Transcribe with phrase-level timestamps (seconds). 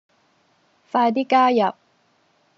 [0.91, 1.75] 快啲加入